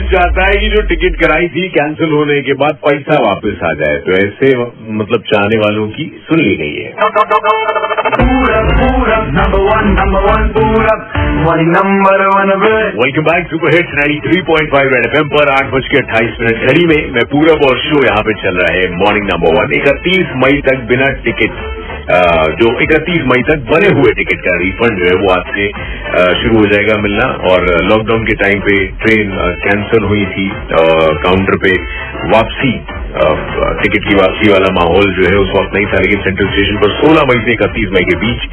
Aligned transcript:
चाहता 0.00 0.44
है 0.44 0.54
कि 0.60 0.68
जो 0.68 0.82
टिकट 0.82 1.16
कराई 1.22 1.48
थी 1.48 1.68
कैंसिल 1.68 2.12
होने 2.12 2.40
के 2.42 2.52
बाद 2.52 2.74
पैसा 2.86 3.18
वापस 3.24 3.62
आ 3.64 3.72
जाए 3.72 3.96
तो 3.96 4.12
ऐसे 4.12 4.52
मतलब 5.00 5.22
चाहने 5.22 5.58
वालों 5.58 5.88
की 5.88 6.04
सुन 6.28 6.40
ली 6.40 6.54
गई 6.56 6.74
है. 6.74 6.92
Welcome 13.02 13.22
back 13.22 13.46
super 13.46 13.74
hits 13.74 13.94
93.5 14.00 14.90
red 14.92 15.06
FM 15.06 15.28
पर 15.28 15.50
आठ 15.52 15.70
बज 15.74 15.88
के 15.88 15.98
अट्ठाईस 15.98 16.36
मिनट 16.40 16.70
घड़ी 16.70 16.86
में 16.86 17.12
मैं 17.12 17.24
पूरब 17.24 17.64
और 17.68 17.78
शो 17.78 18.02
यहाँ 18.04 18.22
पे 18.22 18.34
चल 18.42 18.56
रहा 18.56 18.74
है 18.76 18.88
मॉर्निंग 18.96 19.26
नंबर 19.26 19.56
वन 19.60 19.72
इकतीस 19.80 20.34
मई 20.36 20.60
तक 20.68 20.84
बिना 20.88 21.08
टिकट 21.24 21.81
जो 22.02 22.70
इकतीस 22.82 23.22
मई 23.26 23.42
तक 23.48 23.60
बने 23.66 23.88
हुए 23.98 24.12
टिकट 24.14 24.40
का 24.46 24.56
रिफंड 24.58 24.98
जो 24.98 25.04
है, 25.06 25.16
वो 25.22 25.28
आज 25.32 25.52
से 25.56 25.66
शुरू 26.40 26.56
हो 26.56 26.64
जाएगा 26.72 26.96
मिलना। 27.02 27.28
और 27.50 27.66
लॉकडाउन 27.90 28.24
के 28.26 28.34
टाइम 28.42 28.60
पे 28.60 28.76
ट्रेन 29.02 29.30
कैंसिल 29.64 30.04
हुई 30.04 30.24
थी 30.32 30.48
काउंटर 30.72 31.56
पे 31.66 31.76
वापसी 32.34 32.72
टिकट 33.12 34.08
की 34.08 34.14
वापसी 34.14 34.50
वाला 34.50 34.72
माहौल 34.74 35.14
जो 35.14 35.28
है, 35.30 35.36
उस 35.38 35.50
वक्त 35.56 35.74
नहीं 35.74 35.86
था। 35.86 36.00
लेकिन 36.02 36.22
सेंट्रल 36.22 36.48
स्टेशन 36.48 36.76
पर 36.82 36.92
16 37.00 37.26
मई 37.30 37.44
से 37.46 37.52
इकतीस 37.52 37.88
मई 37.96 38.04
के 38.10 38.16
बीच 38.24 38.46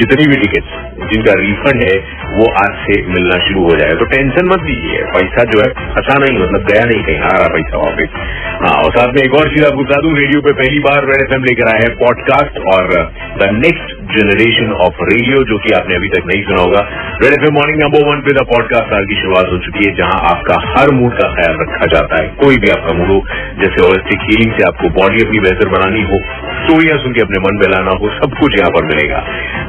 जितनी 0.00 0.26
भी 0.32 0.40
टिकट 0.42 0.64
जिनका 1.12 1.32
रिफंड 1.38 1.82
है 1.82 1.96
वो 2.32 2.44
आज 2.60 2.76
से 2.82 3.00
मिलना 3.06 3.38
शुरू 3.46 3.62
हो 3.62 3.74
जाएगा। 3.76 3.98
तो 3.98 4.04
टेंशन 4.12 4.46
मत 4.46 4.62
लीजिए। 4.64 5.02
पैसा 5.14 5.44
जो 5.50 5.60
है 5.60 5.68
फंसा 5.94 6.18
नहीं 6.18 6.38
मतलब 6.38 6.66
गया 6.70 6.84
नहीं 6.84 7.02
कहीं, 7.04 7.18
आ 7.18 7.32
रहा 7.34 7.48
पैसा 7.54 7.78
वापस 7.78 8.20
हाँ 8.62 8.74
और 8.82 8.92
साथ 8.96 9.12
में 9.14 9.22
एक 9.22 9.34
और 9.34 9.48
चीज़ 9.50 9.64
आपको 9.66 9.84
बता 9.84 10.00
दूँ, 10.00 10.12
रेडियो 10.16 10.40
पे 10.40 10.52
पहली 10.52 10.78
बार 10.78 11.04
रेड 11.04 11.22
एफएम 11.22 11.44
लेकर 11.44 11.68
आया 11.68 11.80
है, 11.84 11.88
पॉडकास्ट, 11.96 12.58
और 12.74 12.90
the 13.38 13.48
next 13.54 13.94
generation 14.12 14.72
of 14.84 15.02
radio 15.02 15.42
जो 15.44 15.58
कि 15.58 15.72
आपने 15.74 15.94
अभी 15.94 16.08
तक 16.08 16.26
नहीं 16.26 16.42
सुना 16.42 16.62
होगा। 16.62 16.82
Red 17.22 17.32
FM 17.32 17.54
morning 17.54 17.82
number 17.82 18.06
one 18.10 18.20
पे 18.20 18.34
द 18.34 18.44
पॉडकास्ट 18.52 18.92
आज 18.92 19.06
की 19.08 19.20
शुरुआत 19.20 19.50
हो 19.52 19.58
चुकी 19.58 19.88
है, 19.88 19.94
जहाँ 19.96 20.18
आपका 20.30 20.56
हर 20.68 20.94
मूड 20.94 21.12
का 21.12 21.28
ख्याल 21.34 21.56
रखा 21.60 21.86
जाता 21.94 22.22
है। 22.22 22.28
कोई 22.42 22.56
भी 22.56 22.70
आपका 22.70 22.96
मूड 22.98 23.08
हो, 23.08 23.18
जैसे 23.60 23.84
होलिस्टिक 23.86 24.20
हीलिंग 24.22 24.52
से 24.52 24.66
आपको 24.66 24.88
बॉडी 25.00 25.24
अपनी 25.26 25.40
बेहतर 25.40 25.68
बनानी 25.68 26.02
हो 26.02 26.20
स्टोरियाँ 26.62 26.96
सुन 27.02 27.12
के 27.12 27.22
अपने 27.22 27.38
मन 27.44 27.58
बहलाना 27.60 27.92
हो 28.00 28.10
सब 28.16 28.34
कुछ 28.40 28.56
यहाँ 28.58 28.70
पर 28.70 28.84
मिलेगा। 28.86 29.20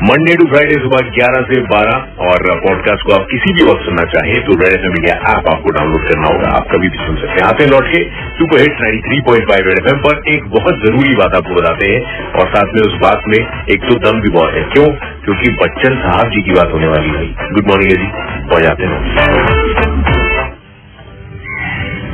मंडे 0.10 0.36
टू 0.36 0.46
फ्राइडे 0.46 0.76
सुबह 0.82 1.10
ग्यारह 1.16 1.46
से 1.50 1.60
बारह 1.68 2.26
और 2.28 2.48
पॉडकास्ट 2.64 3.06
को 3.08 3.14
आप 3.14 3.28
किसी 3.32 3.54
भी 3.54 3.68
वक्त 3.70 3.86
सुनना 3.86 4.06
चाहें 4.14 4.36
तो 4.46 4.58
रेड 4.62 4.76
एफ़ 4.80 4.88
इंडिया 4.90 5.16
ऐप 5.32 5.50
आपको 5.54 5.74
डाउनलोड 5.78 6.08
करना 6.10 6.32
होगा 6.34 6.50
आप 6.58 6.68
कभी 6.72 6.90
भी 6.90 6.98
सुन 6.98 7.16
सकते 7.16 7.34
हैं। 7.34 7.46
आते 7.48 7.68
लौट 7.68 7.88
के 7.88 8.04
super 8.38 8.62
hit 8.62 8.82
nine 8.82 9.00
three 9.02 9.20
point 9.22 9.50
five 9.50 9.68
red 9.68 9.80
F 9.80 9.90
M 9.94 10.02
पर 10.02 10.22
एक 10.34 10.48
बहुत 10.50 10.84
ज़रूरी 10.86 11.16
बात 11.16 11.36
आपको 11.36 11.56
बताते 11.56 11.92
हैं 11.92 12.02
और 12.32 12.50
साथ 12.56 12.76
में 12.76 12.82
उस 12.82 13.00
बात 13.02 13.28
में 13.28 13.40
एक 13.74 13.90
तो 13.90 13.96
दम 14.06 14.22
भी 14.22 14.30
बहुत 14.30 14.54
है। 14.54 14.64
क्यों? 14.74 14.88
क्योंकि 15.26 15.52
बच्चन 15.64 15.96
साहब 15.96 16.32
जी 16.32 16.42
की 16.42 16.52
बात 16.52 16.74
होने 16.74 16.88
वाली 16.88 17.10
है। 17.10 17.26
गुड 17.54 17.68
मॉर्निंग 17.68 17.92
जी। 17.92 18.08
पहुँच 18.50 18.82
हैं 18.82 20.22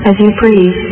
As 0.10 0.20
you 0.20 0.30
breathe, 0.38 0.89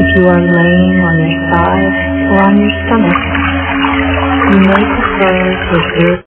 if 0.00 0.08
you 0.16 0.24
are 0.24 0.40
laying 0.40 0.94
on 1.04 1.14
your 1.20 1.36
side 1.52 1.96
or 2.32 2.38
on 2.48 2.54
your 2.56 2.72
stomach, 2.88 3.20
you 4.52 4.58
may 4.64 4.82
prefer 4.88 5.36
to 5.68 5.76